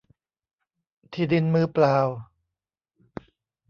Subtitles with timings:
[1.13, 1.97] ที่ดินมือเปล่า